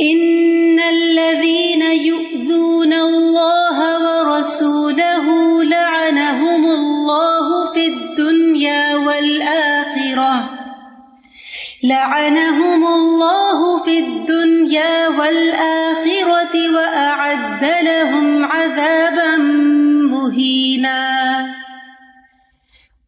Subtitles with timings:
[0.00, 5.26] ان الذين يؤذون الله ورسوله
[5.64, 10.50] لعنهم الله في الدنيا والاخره
[11.82, 19.36] لعنهم الله في الدنيا والاخره واعد لهم عذابا
[20.10, 21.49] مهينا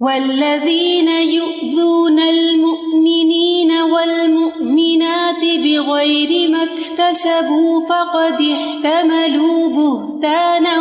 [0.02, 10.80] والذين يؤذون المؤمنين والمؤمنات بغير ما اكتسبوا فقد احتملوا بهتانا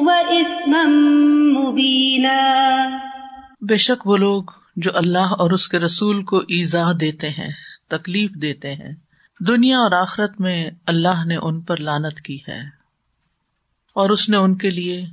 [0.00, 0.82] وإثما
[1.60, 2.36] مبينا.
[3.60, 4.42] بے شک وہ لوگ
[4.76, 7.52] جو اللہ اور اس کے رسول کو ایزا دیتے ہیں،
[7.88, 8.92] تکلیف دیتے ہیں،
[9.40, 12.60] دنیا اور آخرت میں اللہ نے ان پر لانت کی ہے۔
[13.94, 15.06] اور اس نے ان کے لیے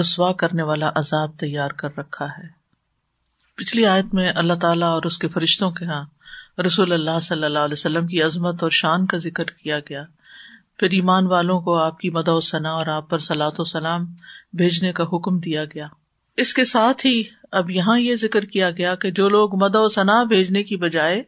[0.00, 2.57] رسوا کرنے والا عذاب تیار کر رکھا ہے۔
[3.58, 6.04] پچھلی آیت میں اللہ تعالیٰ اور اس کے فرشتوں کے یہاں
[6.66, 10.04] رسول اللہ صلی اللہ علیہ وسلم کی عظمت اور شان کا ذکر کیا گیا۔
[10.78, 14.04] پھر ایمان والوں کو آپ کی مد و ثنا اور آپ پر سلاۃ و سلام
[14.52, 15.86] بھیجنے کا حکم دیا گیا۔
[16.36, 19.88] اس کے ساتھ ہی اب یہاں یہ ذکر کیا گیا کہ جو لوگ مد و
[19.88, 21.22] ثنا بھیجنے کی بجائے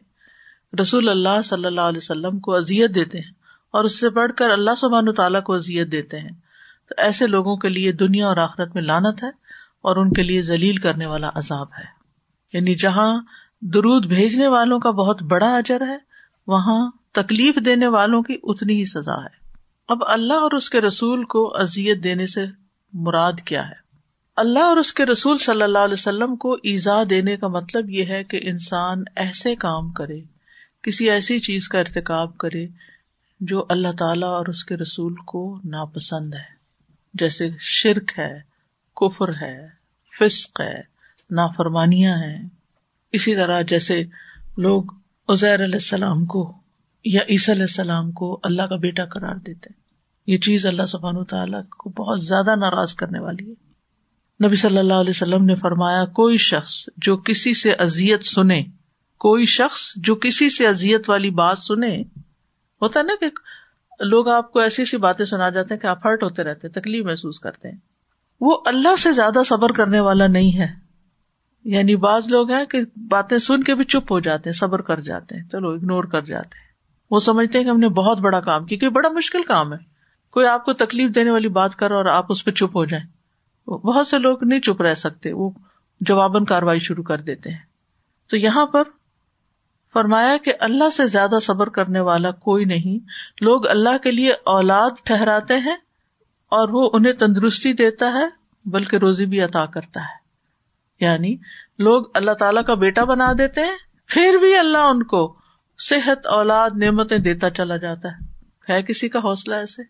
[0.81, 3.31] رسول اللہ صلی اللہ علیہ وسلم کو اذیت دیتے ہیں
[3.71, 6.31] اور اس سے بڑھ کر اللہ سبحان تعالیٰ کو اذیت دیتے ہیں۔
[6.89, 9.29] تو ایسے لوگوں کے لیے دنیا اور آخرت میں لانت ہے
[9.81, 12.00] اور ان کے لیے ذلیل کرنے والا عذاب ہے۔
[12.53, 13.21] یعنی جہاں
[13.61, 15.97] درود بھیجنے والوں کا بہت بڑا اجر ہے،
[16.47, 19.41] وہاں تکلیف دینے والوں کی اتنی ہی سزا ہے۔
[19.87, 22.45] اب اللہ اور اس کے رسول کو ازیت دینے سے
[22.93, 23.81] مراد کیا ہے؟
[24.35, 28.05] اللہ اور اس کے رسول صلی اللہ علیہ وسلم کو ایزا دینے کا مطلب یہ
[28.05, 30.19] ہے کہ انسان ایسے کام کرے،
[30.81, 32.67] کسی ایسی چیز کا ارتکاب کرے
[33.39, 36.61] جو اللہ تعالی اور اس کے رسول کو ناپسند ہے۔
[37.13, 38.39] جیسے شرک ہے،
[38.95, 39.67] کفر ہے،
[40.19, 40.90] فسق ہے
[41.31, 42.49] نافرمانیاں ہیں۔
[43.11, 44.03] اسی طرح جیسے
[44.57, 44.83] لوگ
[45.27, 46.53] عزیر علیہ السلام کو
[47.05, 49.69] یا عیسی علیہ السلام کو اللہ کا بیٹا قرار دیتے
[50.27, 53.71] یہ چیز اللہ سبحان تعالیٰ کو بہت زیادہ ناراض کرنے والی ہے۔
[54.47, 58.63] نبی صلی اللہ علیہ وسلم نے فرمایا، کوئی شخص جو کسی سے ازیت سنے،
[59.19, 62.01] کوئی شخص جو کسی سے ازیت والی بات سنے،
[62.81, 63.25] ہوتا ہے نا کہ
[64.03, 67.05] لوگ آپ کو ایسی ایسی باتیں سنا جاتے ہیں کہ آپ ہرٹ ہوتے رہتے تکلیف
[67.05, 67.77] محسوس کرتے ہیں۔
[68.41, 70.80] وہ اللہ سے زیادہ صبر کرنے والا نہیں ہے۔
[71.63, 74.99] یعنی بعض لوگ ہیں کہ باتیں سن کے بھی چپ ہو جاتے ہیں، صبر کر
[74.99, 76.71] جاتے ہیں۔ چلو اگنور کر جاتے ہیں۔
[77.11, 79.77] وہ سمجھتے ہیں کہ ہم نے بہت بڑا کام کیا بڑا مشکل کام ہے۔
[80.31, 83.05] کوئی آپ کو تکلیف دینے والی بات کر اور آپ اس پہ چپ ہو جائیں۔
[83.69, 85.49] بہت سے لوگ نہیں چپ رہ سکتے، وہ
[86.01, 87.57] جواباً کاروائی شروع کر دیتے ہیں۔
[88.29, 88.83] تو یہاں پر
[89.93, 93.05] فرمایا کہ اللہ سے زیادہ صبر کرنے والا کوئی نہیں۔
[93.41, 95.75] لوگ اللہ کے لیے اولاد ٹھہراتے ہیں
[96.47, 98.25] اور وہ انہیں تندرستی دیتا ہے،
[98.65, 100.20] بلکہ روزی بھی عطا کرتا ہے۔
[101.01, 101.35] یعنی
[101.79, 105.35] لوگ اللہ تعالیٰ کا بیٹا بنا دیتے ہیں، پھر بھی اللہ ان کو
[105.79, 108.31] صحت، اولاد، نعمتیں دیتا چلا جاتا ہے۔
[108.69, 109.81] ہے کسی کا حوصلہ ایسے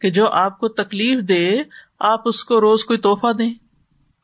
[0.00, 1.62] کہ جو آپ کو تکلیف دے،
[2.00, 3.54] آپ اس کو روز کوئی توحفہ دیں۔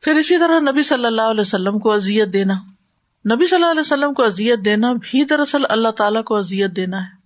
[0.01, 2.53] پھر اسی طرح نبی صلی اللہ علیہ وسلم کو ازیت دینا۔
[3.35, 6.97] نبی صلی اللہ علیہ وسلم کو ازیت دینا بھی دراصل اللہ تعالیٰ کو ازیت دینا
[6.97, 7.19] ہے۔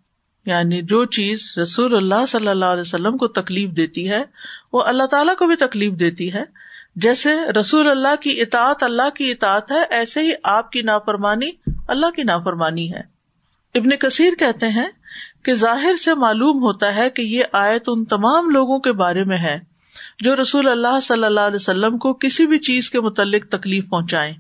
[0.46, 4.24] یعنی جو چیز رسول اللہ صلی اللہ علیہ وسلم کو تکلیف دیتی ہے،
[4.74, 6.44] وہ اللہ تعالیٰ کو بھی تکلیف دیتی ہے۔
[6.96, 11.50] جیسے رسول اللہ کی اطاعت اللہ کی اطاعت ہے، ایسے ہی آپ کی نافرمانی
[11.88, 13.02] اللہ کی نافرمانی ہے۔
[13.76, 14.88] ابن کثیر کہتے ہیں
[15.44, 19.38] کہ ظاہر سے معلوم ہوتا ہے کہ یہ آیت ان تمام لوگوں کے بارے میں
[19.38, 19.60] ہے
[20.20, 24.34] جو رسول اللہ صلی اللہ علیہ وسلم کو کسی بھی چیز کے متعلق تکلیف پہنچائے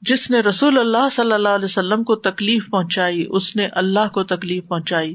[0.00, 4.22] جس نے رسول اللہ صلی اللہ علیہ وسلم کو تکلیف پہنچائی، اس نے اللہ کو
[4.22, 5.14] تکلیف پہنچائی۔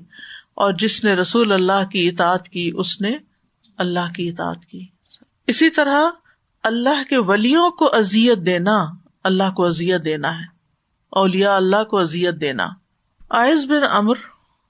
[0.53, 3.17] اور جس نے رسول اللہ کی اطاعت کی، اس نے
[3.77, 4.85] اللہ کی اطاعت کی۔
[5.47, 6.03] اسی طرح
[6.63, 8.83] اللہ کے ولیوں کو ازیت دینا،
[9.23, 10.43] اللہ کو ازیت دینا ہے۔
[11.09, 12.63] اولیا اللہ کو ازیت دینا۔
[13.29, 14.15] آئز بن امر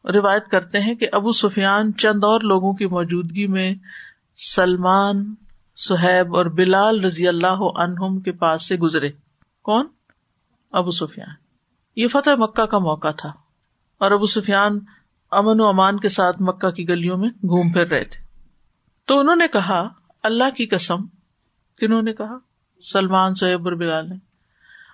[0.05, 3.75] روایت کرتے ہیں کہ ابو سفیان چند اور لوگوں کی موجودگی میں
[4.55, 5.35] سلمان،
[5.75, 9.09] سہیب اور بلال رضی اللہ عنہم کے پاس سے گزرے۔
[9.63, 9.87] کون؟
[10.71, 11.35] ابو سفیان۔
[11.95, 13.29] یہ فتح مکہ کا موقع تھا۔
[13.97, 14.79] اور ابو سفیان
[15.31, 18.25] امن و امان کے ساتھ مکہ کی گلیوں میں گھوم پھر رہے تھے۔
[19.05, 19.87] تو انہوں نے کہا،
[20.23, 20.97] اللہ کی قسم
[21.81, 22.37] کنہوں نے کہا،
[22.93, 24.15] سلمان سیب اور بلال نے،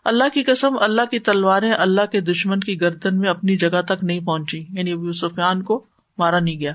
[0.06, 4.04] اللہ کی قسم، اللہ کی تلواریں اللہ کے دشمن کی گردن میں اپنی جگہ تک
[4.04, 5.86] نہیں پہنچی یعنی ابو سفیان کو
[6.18, 6.72] مارا نہیں گیا۔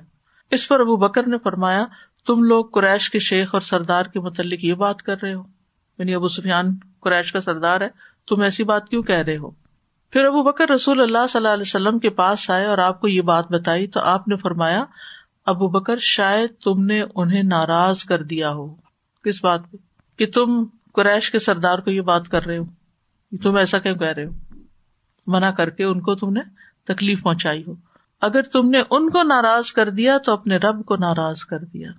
[0.50, 1.84] اس پر ابو بکر نے فرمایا،
[2.26, 5.42] تم لوگ قریش کے شیخ اور سردار کے متعلق یہ بات کر رہے ہو۔
[5.98, 6.66] یعنی ابو سفیان
[7.00, 7.88] قریش کا سردار ہے،
[8.28, 9.50] تم ایسی بات کیوں کہہ رہے ہو؟
[10.10, 13.08] پھر ابو بکر رسول اللہ صلی اللہ علیہ وسلم کے پاس آئے اور آپ کو
[13.08, 14.84] یہ بات بتائی تو آپ نے فرمایا،
[15.46, 18.74] ابو بکر، شاید تم نے انہیں ناراض کر دیا ہو۔
[19.24, 19.91] کس بات پہ؟
[20.22, 20.64] کہ تم
[20.94, 22.64] قریش کے سردار کو یہ بات کر رہے ہو
[23.42, 24.30] تم ایسا کیوں کہہ رہے ہو؟
[25.26, 26.40] منع کر کے ان کو تم نے
[26.84, 27.74] تکلیف پہنچائی ہو۔
[28.20, 31.90] اگر تم نے ان کو ناراض کر دیا تو اپنے رب کو ناراض کر دیا۔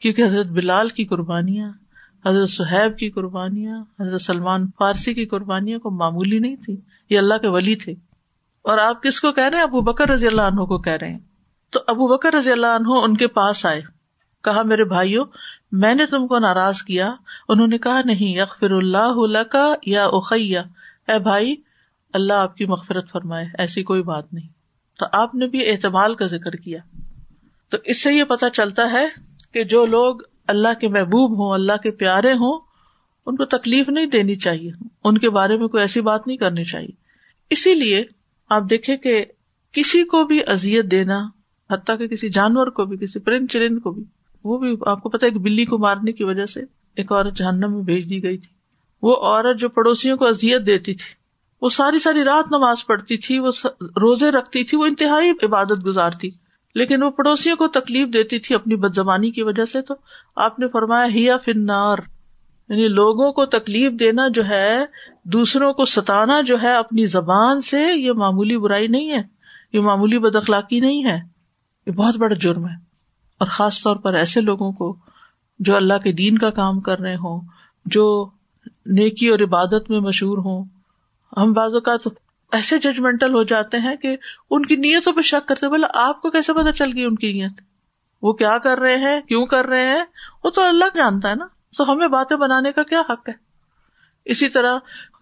[0.00, 1.72] کیونکہ حضرت بلال کی قربانیاں،
[2.26, 6.76] حضرت سہیب کی قربانیاں، حضرت سلمان فارسی کی قربانیاں کو معمولی نہیں تھی
[7.10, 7.92] یہ اللہ کے ولی تھے۔
[8.62, 11.10] اور آپ کس کو کہہ رہے ہیں؟ ابو بکر رضی اللہ عنہ کو کہہ رہے
[11.10, 11.18] ہیں۔
[11.70, 13.80] تو ابو بکر رضی اللہ عنہ ان کے پاس آئے،
[14.44, 15.22] کہا، میرے بھائیو
[15.76, 17.14] میں نے تم کو ناراض کیا۔
[17.48, 20.62] انہوں نے کہا، نہیں، یغفر اللہ کا یا اخیا
[21.08, 21.56] اے بھائی،
[22.12, 24.48] اللہ آپ کی مغفرت فرمائے، ایسی کوئی بات نہیں۔
[24.98, 26.78] تو آپ نے بھی اعتمال کا ذکر کیا۔
[27.68, 29.08] تو اس سے یہ پتا چلتا ہے
[29.52, 32.60] کہ جو لوگ اللہ کے محبوب ہوں، اللہ کے پیارے ہوں،
[33.26, 34.70] ان کو تکلیف نہیں دینی چاہیے۔
[35.04, 36.92] ان کے بارے میں کوئی ایسی بات نہیں کرنی چاہیے۔
[37.50, 38.04] اسی لیے
[38.50, 39.24] آپ دیکھیں کہ
[39.72, 41.28] کسی کو بھی ازیت دینا،
[41.70, 44.04] حتیٰ کہ کسی جانور کو بھی، کسی پرند چرند کو بھی
[44.46, 46.60] وہ بھی آپ کو پتا ایک بلی کو مارنے کی وجہ سے
[46.96, 48.48] ایک عورت جہنم میں بھیج دی گئی تھی۔
[49.02, 51.26] وہ عورت جو پڑوسیوں کو ازیت دیتی تھی،
[51.62, 53.50] وہ ساری ساری رات نماز پڑھتی تھی، وہ
[53.80, 56.28] روزے رکھتی تھی، وہ انتہائی عبادت گزارتی
[56.74, 59.94] لیکن وہ پڑوسیوں کو تکلیف دیتی تھی اپنی بدزبانی کی وجہ سے تو
[60.36, 61.98] آپ نے فرمایا، ہیا فنار
[62.68, 64.84] یعنی لوگوں کو تکلیف دینا جو ہے،
[65.24, 69.22] دوسروں کو ستانا جو ہے، اپنی زبان سے یہ معمولی برائی نہیں ہے،
[69.72, 71.18] یہ معمولی بد اخلاقی نہیں ہے۔
[71.86, 72.85] یہ بہت بڑا جرم ہے۔
[73.38, 74.96] اور خاص طور پر ایسے لوگوں کو
[75.58, 77.40] جو اللہ کے دین کا کام کر رہے ہوں،
[77.86, 78.30] جو
[78.86, 80.64] نیکی اور عبادت میں مشہور ہوں۔
[81.36, 82.08] ہم بعض اوقات
[82.52, 84.16] ایسے ججمنٹل ہو جاتے ہیں کہ
[84.50, 87.32] ان کی نیتوں پہ شک کرتے بولے، آپ کو کیسے پتا چل گئی ان کی
[87.32, 87.60] نیت؟
[88.22, 90.04] وہ کیا کر رہے ہیں؟ کیوں کر رہے ہیں؟
[90.44, 91.46] وہ تو اللہ جانتا ہے نا۔
[91.78, 93.34] تو ہمیں باتیں بنانے کا کیا حق ہے؟
[94.24, 94.78] اسی طرح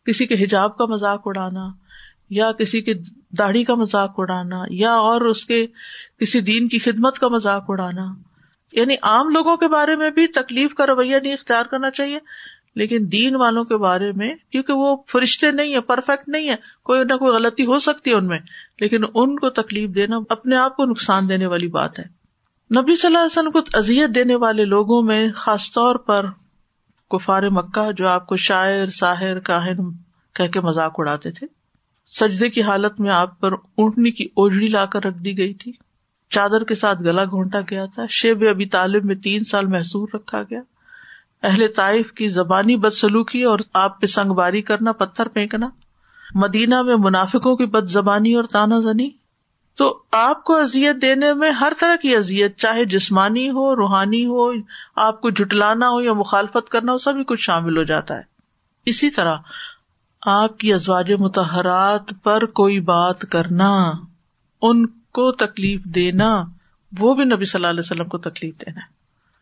[0.07, 1.69] کسی کے حجاب کا مذاق اڑانا
[2.31, 2.95] یا کسی کے
[3.39, 5.67] داڑھی کا مذاق اڑانا یا اور اس کے
[6.21, 8.07] کسی دین کی خدمت کا مذاق اڑانا۔
[8.73, 12.19] یعنی عام لوگوں کے بارے میں بھی تکلیف کا رویہ نہیں اختیار کرنا چاہیے،
[12.75, 17.05] لیکن دین والوں کے بارے میں، کیونکہ وہ فرشتے نہیں ہے پرفیکٹ نہیں ہے کوئی
[17.05, 18.39] نہ کوئی غلطی ہو سکتی ہے ان میں،
[18.81, 22.05] لیکن ان کو تکلیف دینا اپنے آپ کو نقصان دینے والی بات ہے۔
[22.81, 26.27] نبی صلی اللہ علیہ وسلم کو ازیت دینے والے لوگوں میں خاص طور پر
[27.11, 29.93] کفار مکہ، جو آپ کو شاعر، ساحر، کاہن
[30.35, 31.47] کہہ کے مذاق اڑاتے تھے،
[32.11, 35.73] سجدے کی حالت میں آپ پر اونٹنی کی اوجڑی لا کر رکھ دی گئی تھی۔
[36.35, 40.43] چادر کے ساتھ گلا گھونٹا گیا تھا۔ شیب ابھی طالب میں تین سال محسور رکھا
[40.43, 40.61] گیا۔
[41.43, 45.69] اہل طائف کی زبانی بد سلوکی اور آپ پہ سنگ باری کرنا، پتھر پھینکنا۔
[46.35, 49.11] مدینہ میں منافقوں کی بد زبانی اور تانا زنی۔
[49.77, 54.53] تو آپ کو ازیت دینے میں ہر طرح کی ازیت چاہے جسمانی ہو، روحانی ہو،
[54.97, 58.23] آپ کو جٹلانا ہو یا مخالفت کرنا ہو، سبھی کچھ شامل ہو جاتا ہے۔
[58.87, 59.37] اسی طرح
[60.23, 63.93] آپ کی ازواج متحرات پر کوئی بات کرنا،
[64.63, 66.45] ان کو تکلیف دینا،
[66.99, 68.95] وہ بھی نبی صلی اللہ علیہ وسلم کو تکلیف دینا ہے۔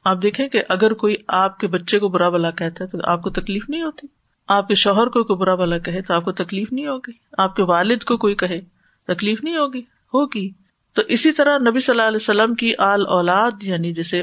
[0.04, 3.22] آپ دیکھیں کہ اگر کوئی آپ کے بچے کو برا بلا کہتا ہے تو آپ
[3.22, 4.06] کو تکلیف نہیں ہوتی۔
[4.48, 7.56] آپ کے شوہر کو کوئی برا بلا کہے تو آپ کو تکلیف نہیں ہوگی۔ آپ
[7.56, 8.60] کے والد کو کوئی کہے،
[9.06, 9.80] تکلیف نہیں ہوگی
[10.14, 10.50] ہوگی۔
[10.92, 14.22] تو اسی طرح نبی صلی اللہ علیہ وسلم کی آل اولاد یعنی جیسے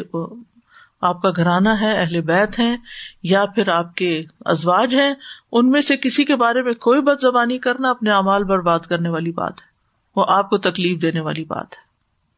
[1.02, 2.76] آپ کا گھرانہ ہے، اہل بیت ہے
[3.24, 5.14] یا پھر آپ کے ازواج ہیں،
[5.52, 9.10] ان میں سے کسی کے بارے میں کوئی بد زبانی کرنا اپنے امال برباد کرنے
[9.10, 9.69] والی بات ہے۔
[10.16, 11.90] وہ آپ کو تکلیف دینے والی بات ہے۔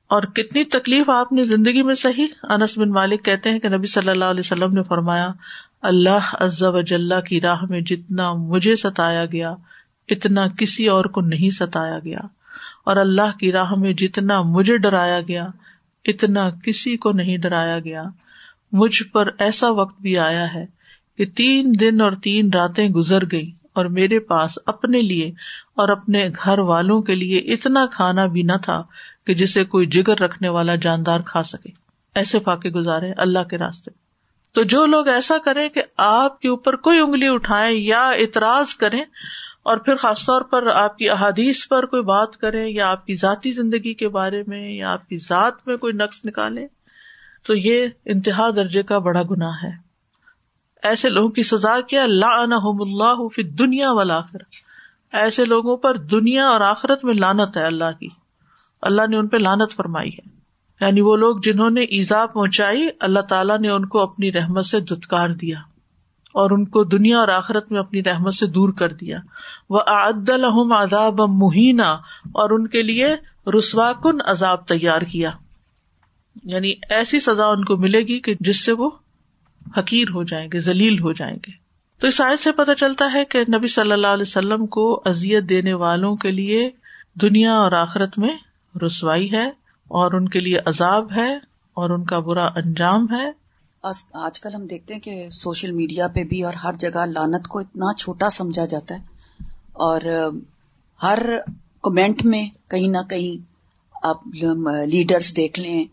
[0.08, 3.88] اور کتنی تکلیف آپ نے زندگی میں سہی؟ انس بن مالک کہتے ہیں کہ نبی
[3.88, 5.30] صلی اللہ علیہ وسلم نے فرمایا،
[5.82, 9.56] اللہ عز و جل کی راہ میں جتنا مجھے ستایا گیا،
[10.10, 12.20] اتنا کسی اور کو نہیں ستایا گیا۔
[12.86, 15.48] اور اللہ کی راہ میں جتنا مجھے ڈرایا گیا،
[16.06, 18.04] اتنا کسی کو نہیں ڈرایا گیا۔
[18.72, 20.66] مجھ پر ایسا وقت بھی آیا ہے
[21.18, 25.32] کہ تین دن اور تین راتیں گزر گئی اور میرے پاس اپنے لیے
[25.76, 28.84] اور اپنے گھر والوں کے لیے اتنا کھانا بھی نہ تھا
[29.28, 31.70] کہ جسے کوئی جگر رکھنے والا جاندار کھا سکے۔
[32.16, 33.92] ایسے فاقے گزارے اللہ کے راستے۔
[34.54, 39.02] تو جو لوگ ایسا کریں کہ آپ کے اوپر کوئی انگلی اٹھائے یا اعتراض کریں
[39.64, 43.14] اور پھر خاص طور پر آپ کی احادیث پر کوئی بات کریں یا آپ کی
[43.14, 46.68] ذاتی زندگی کے بارے میں یا آپ کی ذات میں کوئی نقص نکالے
[47.44, 49.91] تو یہ انتہا درجے کا بڑا گنا ہے۔
[50.84, 54.22] ایسے لوگوں کی سزا کیا؟ اللہ فی دنیا والا
[55.14, 58.08] ایسے لوگوں پر دنیا اور آخرت میں لانت ہے اللہ کی۔
[58.82, 60.30] اللہ نے ان پہ لانت فرمائی ہے۔
[60.82, 64.80] یعنی وہ لوگ جنہوں نے ایزا پہنچائی، اللہ تعالیٰ نے ان کو اپنی رحمت سے
[64.80, 65.60] دتکار دیا
[66.34, 69.18] اور ان کو دنیا اور آخرت میں اپنی رحمت سے دور کر دیا۔
[69.70, 73.16] وہ عد الحم عذاب مہینہ اور ان کے لیے
[73.58, 75.32] رسوا کن عذاب تیار کیا۔
[76.44, 78.90] یعنی ایسی سزا ان کو ملے گی کہ جس سے وہ
[79.78, 81.52] حقیر ہو جائیں گے، ذلیل ہو جائیں گے۔
[82.00, 85.50] تو اس آیت سے پتہ چلتا ہے کہ نبی صلی اللہ علیہ وسلم کو ازیت
[85.50, 86.70] دینے والوں کے لیے
[87.22, 88.38] دنیا اور آخرت میں
[88.86, 89.48] رسوائی ہے
[89.88, 91.36] اور ان کے لیے عذاب ہے
[91.74, 93.42] اور ان کا برا انجام ہے۔
[94.14, 97.60] آج کل ہم دیکھتے ہیں کہ سوشل میڈیا پہ بھی اور ہر جگہ لانت کو
[97.60, 99.00] اتنا چھوٹا سمجھا جاتا ہے۔
[99.74, 100.02] اور
[101.04, 101.20] ہر
[101.84, 103.46] کمنٹ میں کہیں نہ کہیں
[104.04, 104.28] آپ
[104.88, 105.86] لیڈرز دیکھ لیں،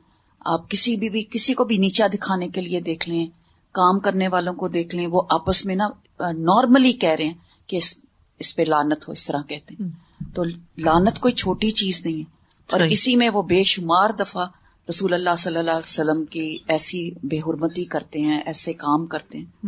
[0.45, 3.27] آپ کسی بھی بھی کسی کو بھی نیچا دکھانے کے لیے دیکھ لیں۔
[3.73, 5.89] کام کرنے والوں کو دیکھ لیں وہ آپس میں نا
[6.21, 7.35] نارملی کہہ رہے ہیں
[7.67, 7.95] کہ اس,
[8.39, 9.89] اس پہ لانت ہو اس طرح کہتے ہیں۔
[10.35, 10.45] تو
[10.79, 12.23] لانت کوئی چھوٹی چیز نہیں ہے۔
[12.71, 14.47] اور اسی میں وہ بے شمار دفعہ
[14.89, 19.39] رسول اللہ صلی اللہ علیہ وسلم کی ایسی بے حرمتی کرتے ہیں ایسے کام کرتے
[19.39, 19.67] ہیں۔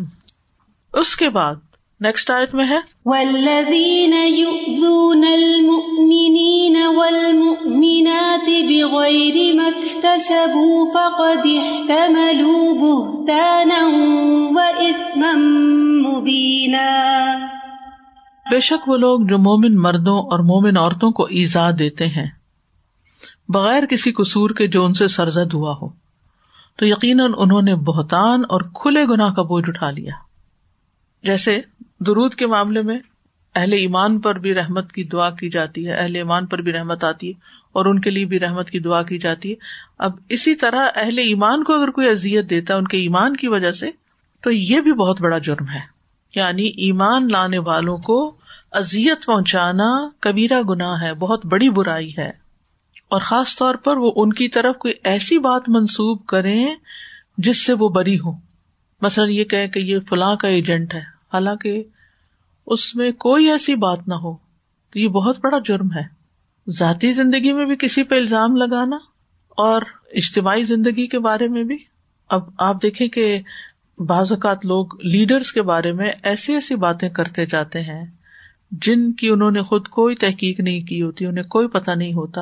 [0.93, 1.55] اس کے بعد
[2.01, 13.89] نیکسٹ آیت میں ہے والذین یؤذون المؤمنین والمؤمنات بغیر مکتسبوا فقد احتملوا بہتانا
[14.51, 14.61] و
[16.09, 17.37] مبینا
[18.51, 22.27] بے شک وہ لوگ جو مومن مردوں اور مومن عورتوں کو ایزا دیتے ہیں
[23.49, 25.89] بغیر کسی قصور کے جو ان سے سرزد ہوا ہو۔
[26.79, 30.30] تو یقیناً انہوں نے بہتان اور کھلے گنا کا بوجھ اٹھا لیا۔
[31.23, 31.61] جیسے
[32.01, 32.99] درود کے معاملے میں
[33.55, 37.05] اہل ایمان پر بھی رحمت کی دعا کی جاتی ہے، اہل ایمان پر بھی رحمت
[37.05, 37.33] آتی ہے
[37.73, 39.55] اور ان کے لیے بھی رحمت کی دعا کی جاتی ہے۔
[39.99, 43.49] اب اسی طرح اہل ایمان کو اگر کوئی ازیت دیتا ہے ان کے ایمان کی
[43.49, 43.91] وجہ سے،
[44.41, 45.81] تو یہ بھی بہت بڑا جرم ہے۔
[46.35, 48.37] یعنی ایمان لانے والوں کو
[48.73, 52.31] ازیت پہنچانا کبیرا گنا ہے، بہت بڑی برائی ہے۔
[53.09, 56.75] اور خاص طور پر وہ ان کی طرف کوئی ایسی بات منسوب کریں
[57.39, 58.50] جس سے وہ بری ہو
[59.03, 61.01] مثلاً یہ کہ یہ فلاں کا ایجنٹ ہے،
[61.33, 61.83] حالانکہ
[62.67, 64.37] اس میں کوئی ایسی بات نہ ہو،
[64.91, 66.21] تو یہ بہت بڑا جرم ہے۔
[66.71, 68.97] ذاتی زندگی میں بھی کسی پہ الزام لگانا
[69.49, 71.77] اور اجتماعی زندگی کے بارے میں بھی۔
[72.29, 73.41] اب آپ دیکھیں کہ
[73.99, 78.05] بعض اوقات لوگ لیڈرس کے بارے میں ایسی ایسی باتیں کرتے جاتے ہیں
[78.73, 82.41] جن کی انہوں نے خود کوئی تحقیق نہیں کی ہوتی، انہیں کوئی پتا نہیں ہوتا۔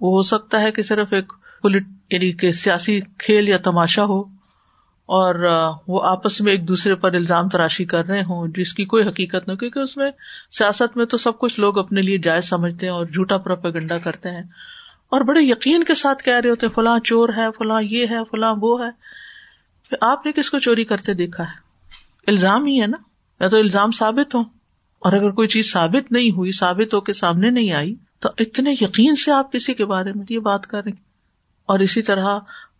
[0.00, 4.33] وہ ہو سکتا ہے کہ صرف ایک پولیٹ یعنی کہ سیاسی کھیل یا تماشا ہو
[5.06, 5.34] اور
[5.88, 9.48] وہ آپس میں ایک دوسرے پر الزام تراشی کر رہے ہوں، جس کی کوئی حقیقت
[9.48, 10.10] نہ کیونکہ اس میں
[10.58, 14.30] سیاست میں تو سب کچھ لوگ اپنے لیے جائز سمجھتے ہیں اور جھوٹا پروپیگنڈا کرتے
[14.30, 14.42] ہیں۔
[15.04, 18.18] اور بڑے یقین کے ساتھ کہہ رہے ہوتے ہیں، فلاں چور ہے، فلاں یہ ہے،
[18.30, 18.90] فلاں وہ ہے۔
[19.88, 21.54] پھر آپ نے کس کو چوری کرتے دیکھا ہے؟
[22.26, 22.96] الزام ہی ہے نا؟
[23.40, 24.40] یا تو الزام ثابت ہو
[24.98, 28.72] اور اگر کوئی چیز ثابت نہیں ہوئی، ثابت ہو کے سامنے نہیں آئی، تو اتنے
[28.80, 30.92] یقین سے آپ کسی کے بارے میں یہ بات کریں۔
[31.66, 32.38] اور اسی طرح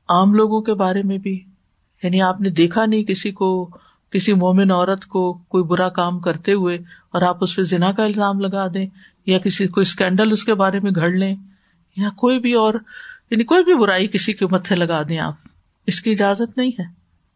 [0.09, 1.45] عام لوگوں کے بارے میں بھی۔
[2.05, 3.71] یعنی آپ نے دیکھا نہیں کسی کو،
[4.11, 6.77] کسی مومن عورت کو کوئی برا کام کرتے ہوئے
[7.13, 8.87] اور آپ اس پہ زنا کا الزام لگا دیں
[9.27, 11.37] یا کسی، کوئی اسکینڈل اس کے بارے میں گھڑ لیں
[11.97, 12.75] یا کوئی بھی اور
[13.31, 15.35] یعنی کوئی بھی برائی کسی کے متھے لگا دیں آپ۔
[15.87, 16.85] اس کی اجازت نہیں ہے۔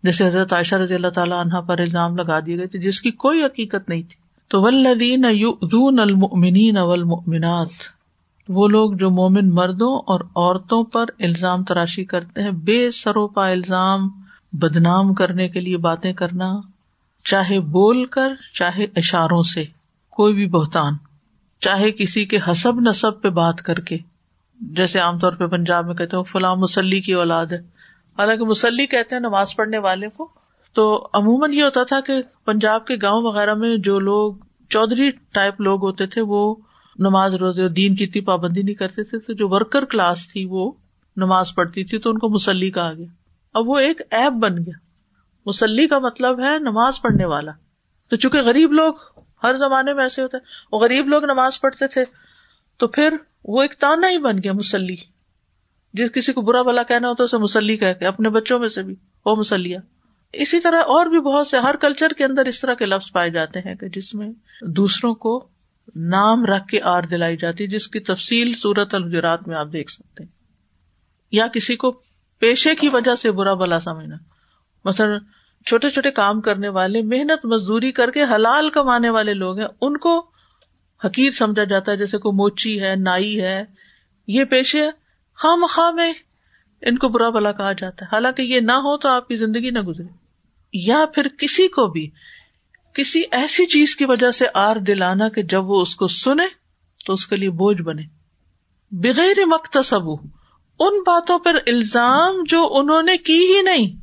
[0.02, 3.10] جیسے حضرت عائشہ رضی اللہ تعالیٰ عنہ پر الزام لگا دیے گئے تھے، جس کی
[3.10, 4.16] کوئی حقیقت نہیں تھی۔
[4.48, 5.25] تو ولدین
[6.00, 7.68] المؤمنین والمؤمنات،
[8.48, 14.17] وہ لوگ جو مومن مردوں اور عورتوں پر الزام تراشی کرتے ہیں، بے سروپا الزام
[14.52, 16.52] بدنام کرنے کے لیے باتیں کرنا،
[17.25, 19.64] چاہے بول کر، چاہے اشاروں سے،
[20.11, 20.93] کوئی بھی بہتان،
[21.61, 23.99] چاہے کسی کے حسب نصب پہ بات کر کے۔
[24.61, 27.59] جیسے عام طور پہ پنجاب میں کہتے ہیں، فلاں مسلی کی اولاد ہے۔
[28.19, 30.28] حالانکہ مسلی کہتے ہیں نماز پڑھنے والے کو۔
[30.73, 32.12] تو عموماً یہ ہوتا تھا کہ
[32.45, 34.35] پنجاب کے گاؤں وغیرہ میں جو لوگ،
[34.69, 36.55] چودھری ٹائپ لوگ ہوتے تھے، وہ
[36.99, 40.45] نماز روزے اور دین کی اتنی پابندی نہیں کرتے تھے۔ تو جو ورکر کلاس تھی،
[40.45, 40.73] وہ
[41.17, 43.17] نماز پڑھتی تھی، تو ان کو مسلی کہا گیا۔
[43.55, 44.78] اب وہ ایک ایپ بن گیا۔
[45.47, 47.52] مسلی کا مطلب ہے نماز پڑھنے والا۔
[48.11, 48.95] تو چونکہ غریب لوگ
[49.43, 50.37] ہر زمانے میں ایسے ہوتے
[50.73, 52.05] وہ غریب لوگ نماز پڑھتے تھے،
[52.76, 54.97] تو پھر وہ ایک تانا ہی بن گیا مسلی۔
[55.95, 58.95] جس کسی کو برا بلا کہنا ہوتا اسے مسلی کہ اپنے بچوں میں سے بھی،
[59.25, 59.78] وہ مسلیا
[60.33, 63.31] اسی طرح اور بھی بہت سے، ہر کلچر کے اندر اس طرح کے لفظ پائے
[63.31, 64.28] جاتے ہیں کہ جس میں
[64.62, 65.49] دوسروں کو
[65.97, 70.25] نام رکھ کے آر دلائی جاتی، جس کی تفصیل سورت الجرات میں آپ دیکھ سکتے
[70.25, 70.31] ہیں۔
[71.33, 72.00] یا کسی کو
[72.38, 74.16] پیشے کی وجہ سے برا بلا سمجھنا۔
[74.85, 75.18] مثلاً
[75.66, 79.97] چھوٹے چھوٹے کام کرنے والے، محنت مزدوری کر کے حلال کمانے والے لوگ ہیں، ان
[79.97, 80.26] کو
[81.04, 83.64] حقیر سمجھا جاتا ہے، جیسے کوئی موچی ہے، نائی ہے،
[84.26, 84.83] یہ پیشے
[85.37, 86.12] خواہ مخواہ میں
[86.83, 89.71] ان کو برا بلا کہا جاتا ہے۔ حالانکہ یہ نہ ہو تو آپ کی زندگی
[89.71, 90.07] نہ گزرے۔
[90.73, 92.11] یا پھر کسی کو بھی
[92.95, 96.47] کسی ایسی چیز کی وجہ سے آر دلانا کہ جب وہ اس کو سنے
[97.07, 98.02] تو اس کے لیے بوجھ بنے۔
[98.90, 100.02] بغیر مکتسب
[100.78, 103.97] ان باتوں پر الزام جو انہوں نے کی ہی نہیں۔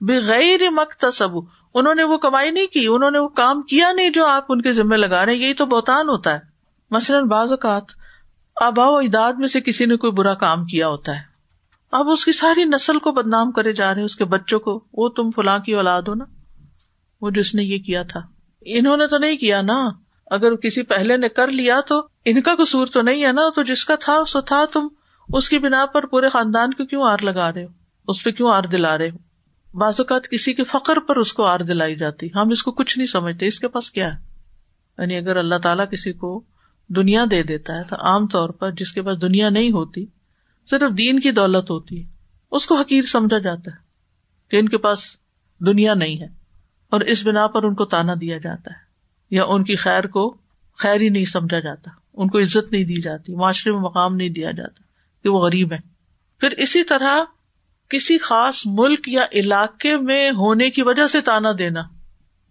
[0.00, 1.30] بغیر مکتسب
[1.74, 4.62] انہوں نے وہ کمائی نہیں کی، انہوں نے وہ کام کیا نہیں جو آپ ان
[4.62, 6.38] کے ذمے لگا رہے ہیں۔ یہی تو بہتان ہوتا ہے۔
[6.90, 7.82] مثلاً بعض اوقات
[8.60, 11.20] آبا و اجداد میں سے کسی نے کوئی برا کام کیا ہوتا ہے۔
[11.92, 14.84] اب اس کی ساری نسل کو بدنام کرے جا رہے ہیں، اس کے بچوں کو۔
[14.92, 16.24] وہ تم فلاں کی اولاد ہو نا؟
[17.20, 18.20] وہ جس نے یہ کیا تھا۔
[18.60, 19.88] انہوں نے تو نہیں کیا نا۔
[20.30, 23.62] اگر کسی پہلے نے کر لیا تو ان کا قصور تو نہیں ہے نا۔ تو
[23.62, 24.88] جس کا تھا، سو تھا تم۔
[25.28, 27.68] اس کی بنا پر پورے خاندان کو کیوں آر لگا رہے ہو؟
[28.08, 29.16] اس پہ کیوں آر دلا رہے ہو؟
[29.78, 32.98] بعض اوقات کسی کے فخر پر اس کو آر دلائی جاتی۔ ہم اس کو کچھ
[32.98, 34.20] نہیں سمجھتے۔ اس کے پاس کیا ہے؟
[34.98, 36.44] یعنی اگر اللہ تعالیٰ کسی کو
[36.88, 40.06] دنیا دے دیتا ہے تو عام طور پر جس کے پاس دنیا نہیں ہوتی،
[40.70, 42.10] صرف دین کی دولت ہوتی ہے۔
[42.50, 43.76] اس کو حقیر سمجھا جاتا ہے
[44.50, 44.98] کہ ان کے پاس
[45.66, 46.28] دنیا نہیں ہے
[46.90, 48.84] اور اس بنا پر ان کو تانا دیا جاتا ہے۔
[49.30, 50.36] یا ان کی خیر کو
[50.78, 54.28] خیر ہی نہیں سمجھا جاتا، ان کو عزت نہیں دی جاتی، معاشرے میں مقام نہیں
[54.28, 54.93] دیا جاتا۔
[55.24, 55.78] کہ وہ غریب ہے
[56.40, 57.18] پھر اسی طرح
[57.88, 61.82] کسی خاص ملک یا علاقے میں ہونے کی وجہ سے تانا دینا۔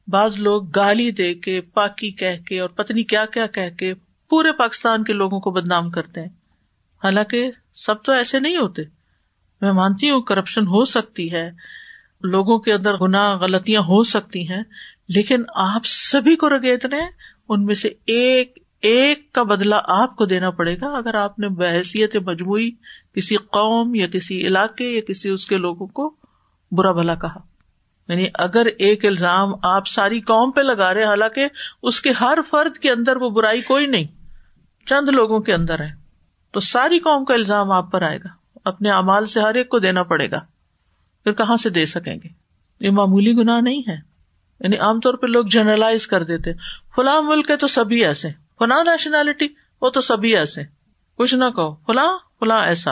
[0.08, 3.94] بعض لوگ گالی دے کے، پاکی کہہ کے اور پتنی کیا کیا کہہ کے
[4.30, 6.28] پورے پاکستان کے لوگوں کو بدنام کرتے ہیں۔
[7.04, 8.82] حالانکہ سب تو ایسے نہیں ہوتے۔
[9.62, 11.50] میں مانتی ہوں کرپشن ہو سکتی ہے،
[12.24, 14.64] لوگوں کے اندر گنا غلطیاں ہو سکتی ہیں،
[15.10, 17.08] لیکن آپ سبھی کو رگیت رہے
[17.50, 21.50] ان میں سے ایک ایک کا بدلا آپ کو دینا پڑے گا اگر آپ نے
[21.50, 22.72] بحثیت مجموعی
[23.16, 26.16] کسی قوم یا کسی علاقے یا کسی اس کے لوگوں کو
[26.72, 27.40] برا بھلا کہا۔
[28.08, 31.48] یعنی اگر ایک الزام آپ ساری قوم پہ لگا رہے حالانکہ
[31.84, 34.08] اس کے ہر فرد کے اندر وہ برائی کوئی نہیں،
[34.86, 35.92] چند لوگوں کے اندر ہے،
[36.52, 38.30] تو ساری قوم کا الزام آپ پر آئے گا۔
[38.66, 40.40] اپنے امال سے ہر ایک کو دینا پڑے گا۔
[41.24, 42.28] پھر کہاں سے دے سکیں گے؟
[42.80, 43.96] یہ معمولی گنا نہیں ہے۔
[44.60, 46.52] یعنی عام طور پہ لوگ جنرلائز کر دیتے
[46.96, 49.48] فلاں ملک ہے تو سبھی ایسے فلاں نیشنلٹی
[49.82, 50.62] وہ تو سبھی ایسے
[51.18, 52.92] کچھ نہ کہو، فلاں فلاں ایسا۔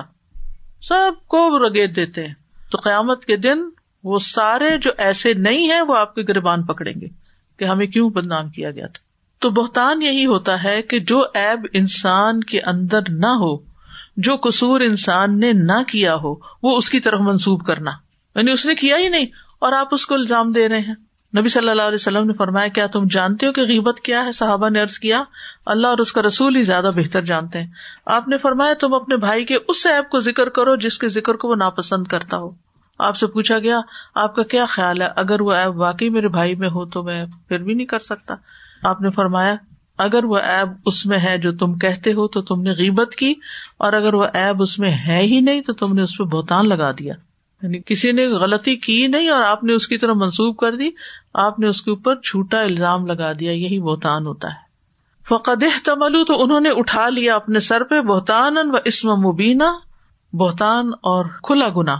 [0.81, 2.33] سب کو رگیت دیتے ہیں۔
[2.71, 3.57] تو قیامت کے دن
[4.03, 7.07] وہ سارے جو ایسے نہیں ہے وہ آپ کے گربان پکڑیں گے
[7.59, 9.03] کہ ہمیں کیوں بدنام کیا گیا تھا۔
[9.39, 13.57] تو بہتان یہی ہوتا ہے کہ جو ایب انسان کے اندر نہ ہو،
[14.17, 17.91] جو قصور انسان نے نہ کیا ہو، وہ اس کی طرف منسوب کرنا۔
[18.35, 19.25] یعنی اس نے کیا ہی نہیں،
[19.59, 20.95] اور آپ اس کو الزام دے رہے ہیں۔
[21.39, 24.31] نبی صلی اللہ علیہ وسلم نے فرمایا، کیا تم جانتے ہو کہ غیبت کیا ہے؟
[24.31, 25.23] صحابہ نے ارض کیا
[25.65, 27.67] اللہ اور اس کا رسول ہی زیادہ بہتر جانتے ہیں۔
[28.05, 31.35] آپ نے فرمایا تم اپنے بھائی کے اس ایپ کو ذکر کرو جس کے ذکر
[31.35, 32.49] کو وہ ناپسند کرتا ہو۔
[32.99, 33.79] آپ سے پوچھا گیا،
[34.15, 37.25] آپ کا کیا خیال ہے؟ اگر وہ ایپ واقعی میرے بھائی میں ہو تو میں
[37.47, 38.35] پھر بھی نہیں کر سکتا۔
[38.83, 39.55] آپ نے فرمایا،
[39.97, 43.33] اگر وہ ایب اس میں ہے جو تم کہتے ہو تو تم نے غیبت کی،
[43.77, 46.69] اور اگر وہ ایب اس میں ہے ہی نہیں تو تم نے اس پہ بہتان
[46.69, 47.13] لگا دیا۔
[47.61, 50.89] یعنی کسی نے غلطی کی نہیں اور آپ نے اس کی طرح منسوخ کر دی،
[51.33, 54.70] آپ نے اس کے اوپر چھوٹا الزام لگا دیا، یہی بہتان ہوتا ہے۔
[55.29, 59.63] فقد تملو تو انہوں نے اٹھا لیا اپنے سر پہ بہتان و اسم مبینہ،
[60.33, 61.97] بہتان اور کھلا گنا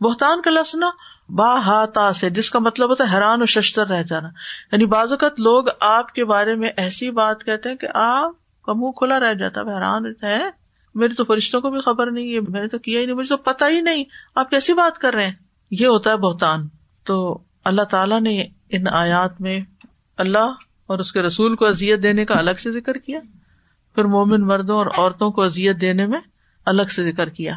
[0.00, 0.90] بہتان کا لفظ نا،
[1.28, 4.28] با ہا سے، جس کا مطلب ہوتا ہے حیران و ششتر رہ جانا۔
[4.72, 8.72] یعنی بعض اوقات لوگ آپ کے بارے میں ایسی بات کہتے ہیں کہ آپ کا
[8.72, 10.50] منہ کھلا رہ جاتا حیران ہے۔
[10.94, 13.28] میرے تو فرشتوں کو بھی خبر نہیں ہے، میں نے تو کیا ہی نہیں، مجھے
[13.28, 15.34] تو پتا ہی نہیں۔ آپ کیسی بات کر رہے ہیں؟
[15.70, 16.68] یہ ہوتا ہے بہتان۔
[17.04, 19.60] تو اللہ تعالیٰ نے ان آیات میں
[20.16, 20.52] اللہ
[20.86, 23.20] اور اس کے رسول کو ازیت دینے کا الگ سے ذکر کیا۔
[23.94, 26.20] پھر مومن مردوں اور عورتوں کو ازیت دینے میں
[26.66, 27.54] الگ سے ذکر کیا۔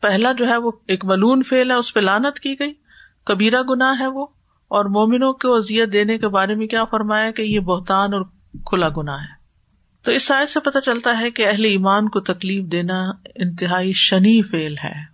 [0.00, 2.72] پہلا جو ہے وہ ایک ملون فیل ہے، اس پہ لانت کی گئی۔
[3.24, 4.26] کبیرا گنا ہے وہ۔
[4.68, 8.22] اور مومنوں کو ازیت دینے کے بارے میں کیا فرمایا کہ یہ بہتان اور
[8.66, 9.40] کھلا گنا ہے۔
[10.02, 14.42] تو اس سائز سے پتہ چلتا ہے کہ اہل ایمان کو تکلیف دینا انتہائی شنی
[14.42, 15.10] فیل ہے۔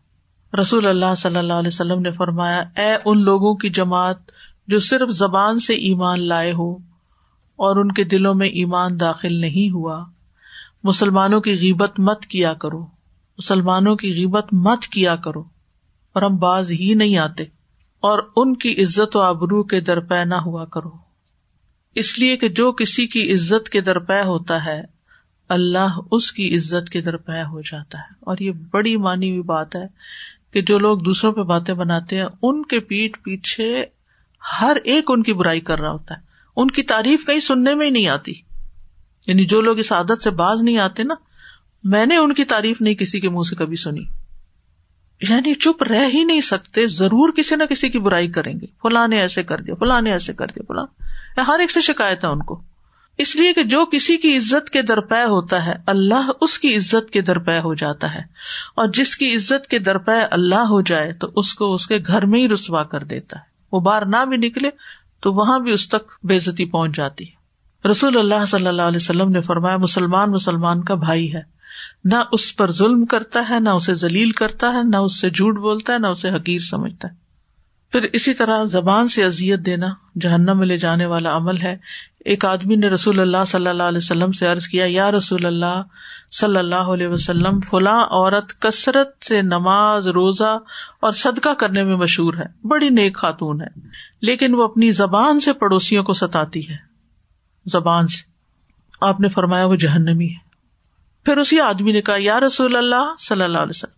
[0.60, 4.16] رسول اللہ صلی اللہ علیہ وسلم نے فرمایا، اے ان لوگوں کی جماعت
[4.66, 6.95] جو صرف زبان سے ایمان لائے ہو
[7.56, 10.04] اور ان کے دلوں میں ایمان داخل نہیں ہوا۔
[10.84, 12.86] مسلمانوں کی غیبت مت کیا کرو۔
[13.38, 15.40] مسلمانوں کی غیبت مت کیا کرو۔
[16.12, 17.42] اور ہم باز ہی نہیں آتے۔
[17.96, 20.90] اور ان کی عزت و آبرو کے درپے نہ ہوا کرو۔
[21.94, 24.82] اس لیے کہ جو کسی کی عزت کے درپے ہوتا ہے،
[25.48, 29.76] اللہ اس کی عزت کے درپے ہو جاتا ہے۔ اور یہ بڑی مانی ہوئی بات
[29.76, 29.86] ہے
[30.50, 33.84] کہ جو لوگ دوسروں پہ باتیں بناتے ہیں، ان کے پیٹ پیچھے
[34.60, 36.25] ہر ایک ان کی برائی کر رہا ہوتا ہے۔
[36.56, 38.32] ان کی تعریف کہیں سننے میں ہی نہیں آتی۔
[39.26, 41.14] یعنی جو لوگ اس عادت سے باز نہیں آتے نا،
[41.84, 44.04] میں نے ان کی تعریف نہیں کسی کے منہ سے کبھی سنی۔
[45.28, 49.08] یعنی چپ رہ ہی نہیں سکتے، ضرور کسی نہ کسی کی برائی کریں گے۔ فلاں
[49.08, 50.86] نے ایسے کر دیا، فلاں نے ایسے کر دیا، فلاں۔
[51.48, 52.62] ہر ایک سے شکایت ہے ان کو۔
[53.18, 57.10] اس لیے کہ جو کسی کی عزت کے درپے ہوتا ہے، اللہ اس کی عزت
[57.10, 58.20] کے درپے ہو جاتا ہے۔
[58.74, 62.26] اور جس کی عزت کے درپے اللہ ہو جائے، تو اس کو اس کے گھر
[62.26, 64.70] میں ہی رسوا کر دیتا ہے۔ وہ باہر نہ بھی نکلے
[65.20, 67.36] تو وہاں بھی اس تک بےزتی پہنچ جاتی ہے۔
[67.88, 71.42] رسول اللہ صلی اللہ علیہ وسلم نے فرمایا، مسلمان مسلمان کا بھائی ہے۔
[72.04, 75.58] نہ اس پر ظلم کرتا ہے، نہ اسے ذلیل کرتا ہے، نہ اس سے جھوٹ
[75.58, 77.14] بولتا ہے، نہ اسے حقیر سمجھتا ہے۔
[77.92, 79.86] پھر اسی طرح زبان سے ازیت دینا
[80.20, 81.76] جہنم میں لے جانے والا عمل ہے۔
[82.24, 85.82] ایک آدمی نے رسول اللہ صلی اللہ علیہ وسلم سے عرض کیا، یا رسول اللہ
[86.30, 90.58] صلی اللہ علیہ وسلم فلاں عورت کثرت سے نماز، روزہ
[91.00, 93.66] اور صدقہ کرنے میں مشہور ہے، بڑی نیک خاتون ہے،
[94.22, 96.76] لیکن وہ اپنی زبان سے پڑوسیوں کو ستاتی ہے۔
[97.66, 98.22] زبان سے۔
[99.00, 100.46] آپ نے فرمایا وہ جہنمی ہے۔
[101.24, 103.96] پھر اسی آدمی نے کہا، یا رسول اللہ صلی اللہ علیہ وسلم،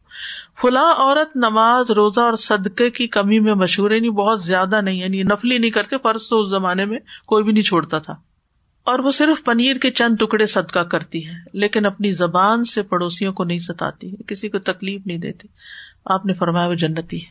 [0.61, 4.97] فلاں عورت نماز، روزہ اور صدقے کی کمی میں مشہور ہے نہیں بہت زیادہ نہیں
[4.97, 8.15] یعنی نفلی نہیں کرتے، فرض تو اس زمانے میں کوئی بھی نہیں چھوڑتا تھا۔
[8.89, 13.33] اور وہ صرف پنیر کے چند ٹکڑے صدقہ کرتی ہے لیکن اپنی زبان سے پڑوسیوں
[13.33, 15.49] کو نہیں ستاتی، کسی کو تکلیف نہیں دیتی۔
[16.05, 17.31] آپ نے فرمایا وہ جنتی ہے،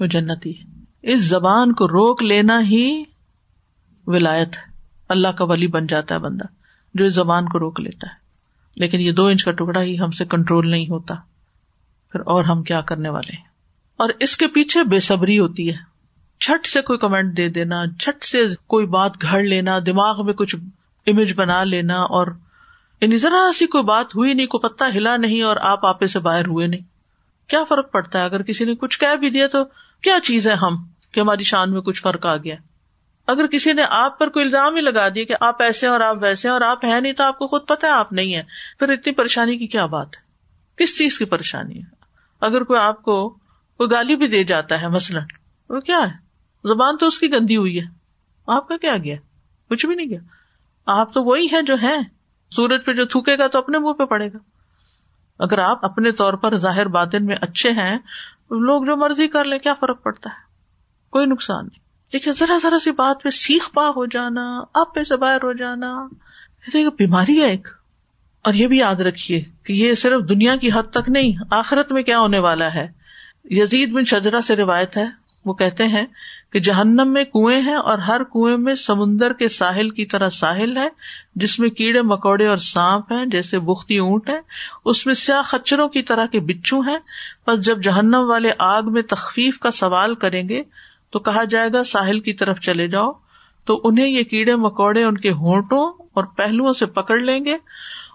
[0.00, 0.64] وہ جنتی ہے۔
[1.02, 3.04] اس زبان کو روک لینا ہی
[4.06, 4.62] ولایت ہے۔
[5.08, 6.44] اللہ کا ولی بن جاتا ہے بندہ،
[6.94, 8.14] جو اس زبان کو روک لیتا ہے۔
[8.76, 11.14] لیکن یہ دو انچ کا ٹکڑا ہی ہم سے کنٹرول نہیں ہوتا۔
[12.12, 13.44] پھر اور ہم کیا کرنے والے ہیں؟
[13.96, 15.96] اور اس کے پیچھے بے صبری ہوتی ہے۔
[16.40, 20.56] چھٹ سے کوئی کمنٹ دے دینا، چھٹ سے کوئی بات گھڑ لینا، دماغ میں کچھ
[21.06, 22.26] امیج بنا لینا اور
[23.00, 26.18] یعنی ذرا سی کوئی بات ہوئی نہیں، کوئی پتا ہلا نہیں اور آپ آپے سے
[26.18, 26.80] باہر ہوئے نہیں۔
[27.48, 29.64] کیا فرق پڑتا ہے؟ اگر کسی نے کچھ کہہ بھی دیا تو
[30.02, 30.76] کیا چیز ہے ہم
[31.12, 32.54] کہ ہماری شان میں کچھ فرق آ گیا؟
[33.26, 36.16] اگر کسی نے آپ پر کوئی الزام ہی لگا دیا کہ آپ ایسے اور آپ
[36.22, 38.42] ویسے اور آپ ہیں نہیں تو آپ کو خود پتا ہے آپ نہیں ہے
[38.78, 40.26] پھر اتنی پریشانی کی کیا بات ہے؟
[40.76, 41.96] کس چیز کی پریشانی ہے؟
[42.40, 43.28] اگر کوئی آپ کو
[43.76, 45.24] کوئی گالی بھی دے جاتا ہے مثلاً،
[45.68, 46.26] وہ کیا ہے؟
[46.64, 47.84] زبان تو اس کی گندی ہوئی ہے۔
[48.46, 49.16] آپ کا کیا گیا؟
[49.70, 50.18] کچھ بھی نہیں گیا۔
[50.86, 51.96] آپ تو وہی ہے جو ہے
[52.50, 54.38] سورج پہ جو تھوکے گا تو اپنے منہ پہ پڑے گا۔
[55.38, 57.98] اگر آپ اپنے طور پر ظاہر بادن میں اچھے ہیں،
[58.50, 60.40] لوگ جو مرضی کر لیں، کیا فرق پڑتا ہے؟
[61.10, 65.02] کوئی نقصان نہیں۔ لیکن ذرا ذرا سی بات پہ سیکھ پا ہو جانا، آپ پہ
[65.02, 66.06] سے باہر ہو جانا
[66.74, 67.68] بیماری ہے ایک۔
[68.42, 72.02] اور یہ بھی یاد رکھیے کہ یہ صرف دنیا کی حد تک نہیں، آخرت میں
[72.02, 72.92] کیا ہونے والا ہے؟
[73.44, 75.06] یزید بن شجرا سے روایت ہے،
[75.44, 76.06] وہ کہتے ہیں
[76.52, 80.76] کہ جہنم میں کنویں ہیں اور ہر کنویں میں سمندر کے ساحل کی طرح ساحل
[80.76, 80.88] ہے،
[81.34, 84.38] جس میں کیڑے مکوڑے اور سانپ ہیں، جیسے بختی اونٹ ہے
[84.84, 86.98] اس میں سیاہ خچروں کی طرح کے بچو ہیں۔
[87.46, 90.62] بس جب جہنم والے آگ میں تخفیف کا سوال کریں گے،
[91.10, 93.12] تو کہا جائے گا، ساحل کی طرف چلے جاؤ۔
[93.64, 97.54] تو انہیں یہ کیڑے مکوڑے ان کے ہونٹوں اور پہلوؤں سے پکڑ لیں گے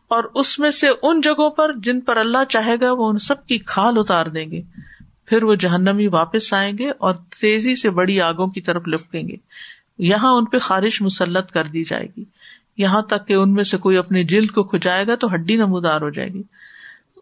[0.07, 3.45] اور اس میں سے ان جگہوں پر جن پر اللہ چاہے گا، وہ ان سب
[3.45, 4.61] کی کھال اتار دیں گے۔
[5.31, 9.35] پھر وہ جہنمی واپس آئیں گے اور تیزی سے بڑی آگوں کی طرف لپکیں گے۔
[9.97, 12.23] یہاں ان پہ خارش مسلط کر دی جائے گی۔
[12.77, 16.01] یہاں تک کہ ان میں سے کوئی اپنی جلد کو کھجائے گا تو ہڈی نمودار
[16.01, 16.43] ہو جائے گی۔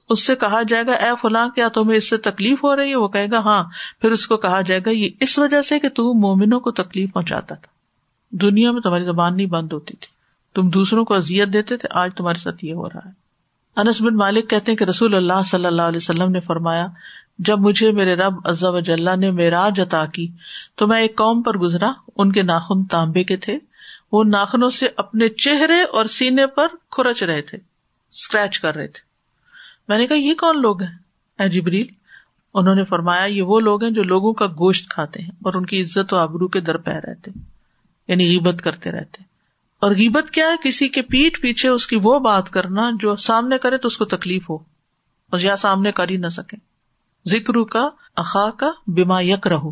[0.10, 2.96] اس سے کہا جائے گا، اے فلاں، کیا تمہیں اس سے تکلیف ہو رہی ہے؟
[2.96, 3.64] وہ کہے گا ہاں.
[4.02, 7.14] پھر اس کو کہا جائے گا، یہ اس وجہ سے کہ تم مومنوں کو تکلیف
[7.14, 7.72] پہنچاتا تھا۔
[8.32, 10.08] دنیا میں تمہاری زبان نہیں بند ہوتی تھی۔
[10.56, 13.30] تم دوسروں کو ازیت دیتے تھے، آج تمہارے ساتھ یہ ہو رہا ہے۔
[13.76, 16.86] انس بن مالک کہتے ہیں کہ رسول اللہ صلی اللہ علیہ وسلم نے فرمایا
[17.40, 20.28] جب مجھے میرے رب وجاللہ نے میراج عطا کی،
[20.76, 23.58] تو میں ایک قوم پر گزرا۔ ان کے ناخن تانبے کے تھے۔
[24.12, 27.58] وہ ناخنوں سے اپنے چہرے اور سینے پر کھرچ رہے تھے
[28.12, 29.02] اسکریچ کر رہے تھے۔
[29.88, 30.98] میں نے کہا، یہ کون لوگ ہیں؟
[31.40, 31.88] اے جبریل،
[32.54, 35.66] انہوں نے فرمایا، یہ وہ لوگ ہیں جو لوگوں کا گوشت کھاتے ہیں اور ان
[35.66, 37.32] کی عزت و آبرو کے در پہ رہتے
[38.08, 39.24] یعنی غیبت کرتے رہتے
[39.82, 43.58] اور غیبت کیا ہے؟ کسی کے پیٹ پیچھے اس کی وہ بات کرنا جو سامنے
[43.58, 44.56] کرے تو اس کو تکلیف ہو
[45.30, 46.69] اور یا سامنے کر ہی نہ سکے۔
[47.28, 49.72] ذکر کا، اخا کا بیما یک رہو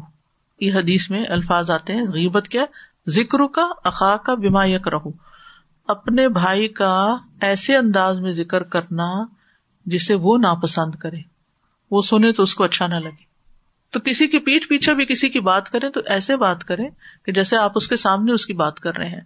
[0.59, 2.65] یہ حدیث میں الفاظ آتے ہیں، غیبت کیا؟
[3.07, 5.11] ذکر کا، اخا کا بیما یک رہو
[5.87, 9.25] اپنے بھائی کا ایسے انداز میں ذکر کرنا
[9.85, 11.17] جسے وہ ناپسند کرے۔
[11.91, 13.27] وہ سنے تو اس کو اچھا نہ لگے۔
[13.91, 16.83] تو کسی کی پیٹ پیچھے بھی کسی کی بات کرے تو ایسے بات کرے
[17.25, 19.21] کہ جیسے آپ اس کے سامنے اس کی بات کر رہے ہیں۔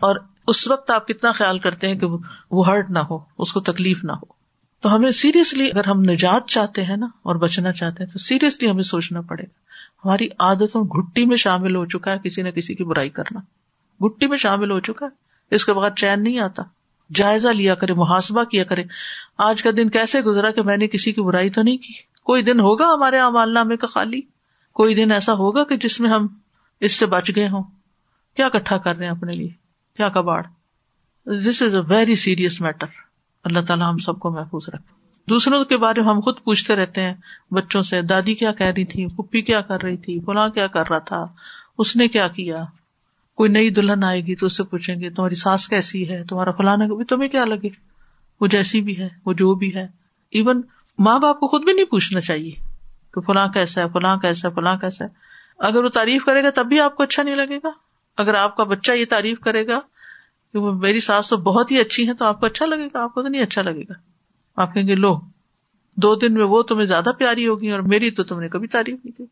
[0.00, 2.06] اور اس وقت آپ کتنا خیال کرتے ہیں کہ
[2.50, 4.33] وہ ہرٹ نہ ہو، اس کو تکلیف نہ ہو۔
[4.84, 8.70] تو ہمیں سیریسلی اگر ہم نجات چاہتے ہیں نا اور بچنا چاہتے ہیں تو سیریسلی
[8.70, 9.60] ہمیں سوچنا پڑے گا۔
[10.04, 13.40] ہماری عادتوں گٹی میں شامل ہو چکا ہے کسی نہ کسی کی برائی کرنا۔
[14.04, 15.10] گٹی میں شامل ہو چکا ہے۔
[15.54, 16.62] اس کے بعد چین نہیں آتا۔
[17.14, 18.82] جائزہ لیا کرے، محاسبہ کیا کرے۔
[19.38, 21.92] آج کا دن کیسے گزرا کہ میں نے کسی کی برائی تو نہیں کی؟
[22.24, 24.20] کوئی دن ہوگا ہمارے امال نامے کا خالی؟
[24.72, 26.26] کوئی دن ایسا ہوگا کہ جس میں ہم
[26.80, 27.62] اس سے بچ گئے ہوں؟
[28.36, 29.48] کیا کٹھا کر رہے ہیں اپنے لیے؟
[29.96, 30.42] کیا کباڑ؟
[31.26, 32.86] This is a very serious matter
[33.44, 37.02] Allah تعالیٰ ہم سب کو محفوظ رکھے۔ دوسروں کے بارے میں ہم خود پوچھتے رہتے
[37.02, 37.14] ہیں،
[37.50, 40.82] بچوں سے، دادی کیا کہہ رہی تھی؟ پپی کیا کر رہی تھی؟ فلاں کیا کر
[40.90, 41.26] رہا تھا؟
[41.78, 42.64] اس نے کیا کیا؟
[43.36, 46.50] کوئی نئی دلہن آئے گی تو اس سے پوچھیں گے، تمہاری ساس کیسی ہے؟ تمہارا
[46.50, 47.68] فلانا تمہیں کیا لگے؟
[48.40, 49.84] وہ جیسی بھی ہے، وہ جو بھی ہے۔
[50.30, 50.62] ایون
[50.98, 52.52] ماں باپ کو خود بھی نہیں پوچھنا چاہیے
[53.14, 55.10] کہ فلاں کیسا ہے، فلاں کیسا ہے، فلاں کیسا ہے۔
[55.58, 57.68] اگر وہ تعریف کرے گا تب بھی آپ کو اچھا نہیں لگے گا۔
[58.16, 59.78] اگر آپ کا بچہ یہ تعریف کرے گا
[60.54, 63.14] کہ میری ساس تو بہت ہی اچھی ہے تو آپ کو اچھا لگے گا، آپ
[63.14, 63.92] کو تو نہیں اچھا لگے گا۔
[64.56, 65.20] آپ کہیں گے، لو،
[65.96, 68.96] دو دن میں وہ تمہیں زیادہ پیاری ہوگی اور میری تو تم نے کبھی تعریف
[69.04, 69.24] نہیں کی۔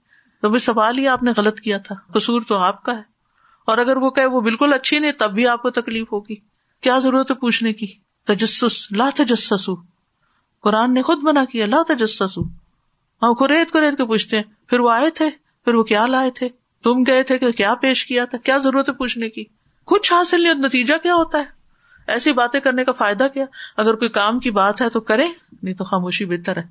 [0.42, 3.02] تو سوال ہی آپ نے غلط کیا تھا۔ قصور تو آپ کا ہے۔
[3.66, 6.34] اور اگر وہ کہ وہ بالکل اچھی نہیں، تب بھی آپ کو تکلیف ہوگی۔
[6.80, 7.86] کیا ضرورت ہے پوچھنے کی؟
[8.24, 9.70] تجسس، لا تجسس
[10.60, 12.38] قرآن نے خود منع کیا، لا تجسس
[13.22, 15.30] ہم کو ریت کو ریت کے پوچھتے ہیں، پھر وہ آئے تھے؟
[15.64, 16.48] پھر وہ کیا لائے تھے؟
[16.84, 19.44] تم گئے تھے کہ کیا پیش کیا تھا؟ کیا ضرورت ہے پوچھنے کی؟
[19.84, 21.44] کچھ حاصل نہیں نتیجہ کیا ہوتا ہے؟
[22.06, 23.44] ایسی باتیں کرنے کا فائدہ کیا؟
[23.76, 25.28] اگر کوئی کام کی بات ہے تو کرے،
[25.62, 26.62] نہیں تو خاموشی بہتر ہے۔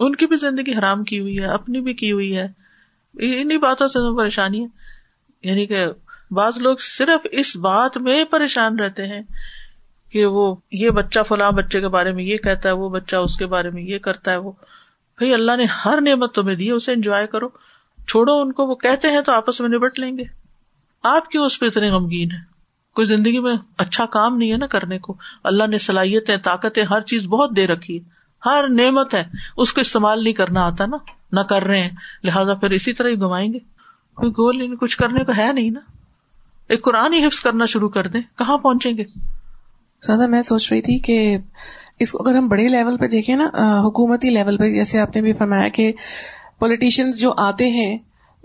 [0.00, 2.46] ان کی بھی زندگی حرام کی ہوئی ہے، اپنی بھی کی ہوئی ہے۔
[3.14, 4.66] انہیں باتوں سے پریشانی ہے۔
[5.42, 5.86] یعنی کہ
[6.30, 9.22] بعض لوگ صرف اس بات میں پریشان رہتے ہیں
[10.12, 13.36] کہ وہ یہ بچہ فلاں بچے کے بارے میں یہ کہتا ہے، وہ بچہ اس
[13.36, 14.52] کے بارے میں یہ کرتا ہے، وہ۔
[15.18, 17.48] بھائی، اللہ نے ہر نعمت تمہیں دی اسے انجوائے کرو۔
[18.08, 20.43] چھوڑو ان کو، وہ کہتے ہیں تو آپس میں نبٹ لیں گے۔
[21.04, 22.38] آپ کیوں اس پہ اتنے غمگین ہے
[22.94, 27.00] کوئی زندگی میں اچھا کام نہیں ہے نا کرنے کو۔ اللہ نے صلاحیتیں، طاقتیں، ہر
[27.00, 28.14] چیز بہت دے رکھی ہے
[28.46, 29.24] ہر نعمت ہے۔
[29.56, 30.96] اس کو استعمال نہیں کرنا آتا نا۔
[31.32, 31.90] نہ کر رہے ہیں۔
[32.24, 33.58] لہٰذا پھر اسی طرح ہی گمائیں گے۔
[34.14, 35.80] کوئی گول کچھ کرنے کو ہے نہیں نا۔
[36.68, 39.04] ایک قرآن ہی حفظ کرنا شروع کر دیں۔ کہاں پہنچیں گے؟
[40.02, 41.36] سادہ میں سوچ رہی تھی کہ
[41.98, 43.44] اس کو اگر ہم بڑے لیول پہ دیکھیں نا
[43.80, 45.92] حکومتی لیول پہ، جیسے آپ نے بھی فرمایا کہ
[46.58, 47.98] پولیٹیشینس جو آتے ہیں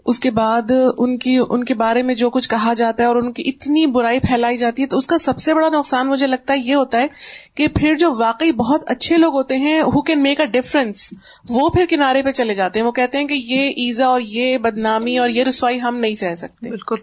[0.09, 3.15] اس کے بعد ان کی ان کے بارے میں جو کچھ کہا جاتا ہے اور
[3.15, 6.27] ان کی اتنی برائی پھیلائی جاتی ہے تو اس کا سب سے بڑا نقصان مجھے
[6.27, 7.07] لگتا ہے یہ ہوتا ہے
[7.55, 11.13] کہ پھر جو واقعی بہت اچھے لوگ ہوتے ہیں who can make a difference
[11.49, 14.57] وہ پھر کنارے پہ چلے جاتے ہیں۔ وہ کہتے ہیں کہ یہ ایزا اور یہ
[14.57, 16.95] بدنامی اور یہ رسوائی ہم نہیں سہ سکتے۔ بالکل۔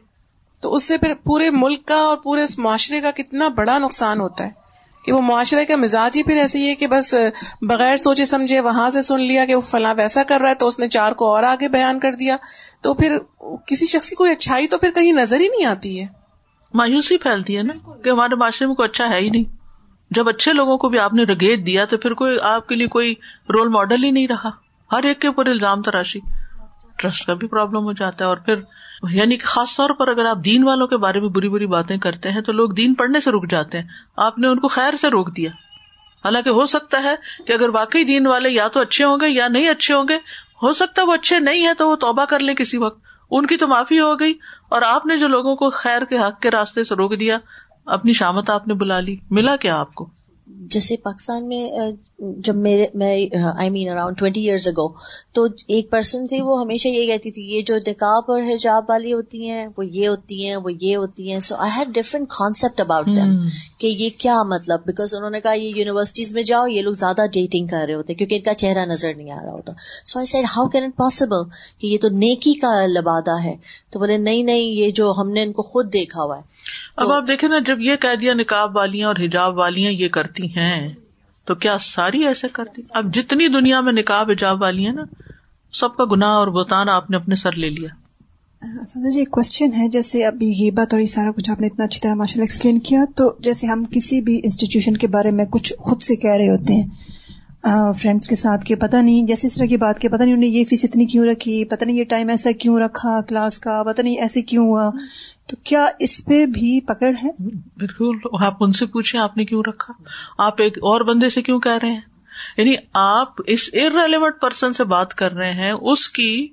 [0.61, 4.47] تو اس سے پھر پورے ملک کا اور پورے معاشرے کا کتنا بڑا نقصان ہوتا
[4.47, 4.65] ہے۔
[5.07, 7.14] کہ وہ معاشرے کا مزاج ہی پھر ایسے ہی ہے کہ بس
[7.62, 10.66] بغیر سوچے سمجھے وہاں سے سن لیا کہ وہ فلاں ویسا کر رہا ہے تو
[10.66, 12.37] اس نے چار کو اور آگے بیان کر دیا۔
[12.81, 13.19] تو پھر
[13.66, 16.07] کسی شخص کی کوئی اچھائی تو پھر کہیں نظر ہی نہیں آتی ہے۔
[16.75, 17.73] مایوسی پھیلتی ہے نا
[18.05, 19.45] کہ ہمارے معاشرے میں کوئی اچھا ہے ہی نہیں۔
[20.11, 22.87] جب اچھے لوگوں کو بھی آپ نے رگیت دیا تو پھر کوئی آپ کے لیے
[22.87, 23.14] کوئی
[23.55, 24.51] رول ماڈل ہی نہیں رہا۔
[24.92, 26.19] ہر ایک کے اوپر الزام تراشی۔
[26.99, 28.55] ٹرسٹ کا بھی پرابلم ہو جاتا ہے اور پھر
[29.02, 31.98] یعنی کہ خاص طور پر اگر آپ دین والوں کے بارے میں بری بری باتیں
[31.98, 34.96] کرتے ہیں تو لوگ دین پڑھنے سے رک جاتے ہیں۔ آپ نے ان کو خیر
[34.96, 35.50] سے روک دیا۔
[36.24, 37.14] حالانکہ ہو سکتا ہے
[37.46, 40.16] کہ اگر واقعی دین والے یا تو اچھے ہوں گے یا نہیں اچھے ہوں گے،
[40.62, 43.46] ہو سکتا ہے وہ اچھے نہیں ہے تو وہ توبہ کر لیں کسی وقت۔ ان
[43.46, 44.35] کی تو معافی ہو گئی۔
[44.68, 47.38] اور آپ نے جو لوگوں کو خیر کے حق کے راستے سے روک دیا،
[47.87, 50.15] اپنی شامت آپ نے بلا لی، ملا کیا آپ کو؟
[50.46, 51.68] جیسے پاکستان میں
[52.38, 53.09] جب میرے میں
[53.46, 54.87] I mean around twenty years ago
[55.32, 59.12] تو ایک پرسن تھی وہ ہمیشہ یہ کہتی تھی یہ جو نکاب اور حجاب والی
[59.12, 61.40] ہوتی ہیں وہ یہ ہوتی ہیں وہ یہ ہوتی ہیں.
[61.40, 63.37] So I had different concept about them
[63.78, 67.26] کہ یہ کیا مطلب؟ بیکاز انہوں نے کہا یہ یونیورسٹیز میں جاؤ یہ لوگ زیادہ
[67.32, 69.72] ڈیٹنگ کر رہے ہوتے کیونکہ ان کا چہرہ نظر نہیں آ رہا ہوتا.
[70.04, 73.56] So I said how can it possible کہ یہ تو نیکی کا لبادہ ہے؟
[73.90, 76.54] تو بولے نہیں نہیں یہ جو ہم نے ان کو خود دیکھا ہوا ہے
[76.96, 80.88] اب آپ دیکھیں نا جب یہ دیا نکاب والیاں اور حجاب والیاں یہ کرتی ہیں
[81.46, 85.05] تو کیا ساری ایسے کرتی؟ اب جتنی دنیا میں نکاب حجاب والی ہیں نا
[85.72, 87.88] سب کا گنا اور بوتان آپ نے اپنے سر لے لیا۔
[88.87, 91.66] سادہ جی ایک کوشچن ہے جیسے ابھی یہ بات اور یہ سارا کچھ آپ نے
[91.66, 95.31] اتنا اچھی طرح ماشاء اللہ ایکسپلین کیا تو جیسے ہم کسی بھی انسٹیٹیوشن کے بارے
[95.31, 99.46] میں کچھ خود سے کہہ رہے ہوتے ہیں فرینڈس کے ساتھ کہ پتہ نہیں جیسے
[99.46, 101.85] اس طرح کی بات کہ پتہ نہیں انہوں نے یہ فیس اتنی کیوں رکھی پتہ
[101.85, 104.90] نہیں یہ ٹائم ایسا کیوں رکھا کلاس کا پتہ نہیں ایسے کیوں ہوا۔
[105.46, 107.30] تو کیا اس پہ بھی پکڑ ہے؟
[107.76, 109.94] بالکل، آپ ان سے پوچھیں، آپ نے کیوں رکھا؟
[110.38, 112.00] آپ ایک اور بندے سے کیوں کہہ رہے ہیں؟
[112.56, 116.48] یعنی آپ اس ارریلیونٹ پرسن سے بات کر رہے ہیں، اس کی،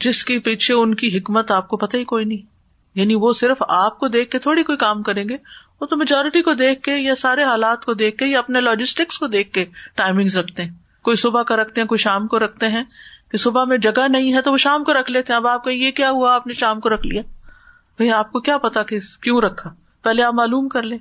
[0.00, 2.46] جس کے پیچھے ان کی حکمت آپ کو پتہ ہی کوئی نہیں۔
[2.94, 5.36] یعنی وہ صرف آپ کو دیکھ کے تھوڑی کوئی کام کریں گے،
[5.80, 9.18] وہ تو میجورٹی کو دیکھ کے یا سارے حالات کو دیکھ کے یا اپنے لاجسٹکس
[9.18, 10.70] کو دیکھ کے ٹائمنگ رکھتے ہیں۔
[11.02, 12.84] کوئی صبح کا رکھتے ہیں، کوئی شام کو رکھتے ہیں۔
[13.30, 15.64] کہ صبح میں جگہ نہیں ہے تو وہ شام کو رکھ لیتے ہیں۔ اب آپ
[15.64, 17.22] کو یہ کیا ہوا؟ آپ نے شام کو رکھ لیا۔
[17.98, 19.70] بھائی آپ کو کیا پتا کہ کیوں رکھا؟
[20.02, 20.98] پہلے آپ معلوم کر لیں۔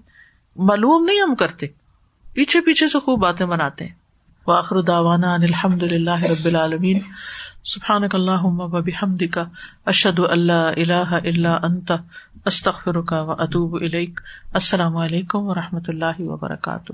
[0.55, 1.67] معلوم نہیں ہم کرتے۔
[2.33, 3.93] پیچھے پیچھے سے خوب باتیں بناتے ہیں۔
[4.47, 6.99] واخر داوانا الحمد للہ رب العالمین۔
[7.65, 8.47] سبحان اللہ
[8.79, 9.43] بحمد کا
[9.85, 11.91] اشد اللہ اللہ اللہ انت۔
[12.45, 13.75] استخر کا و اطوب
[14.53, 16.93] السلام علیکم و رحمۃ اللہ وبرکاتہ۔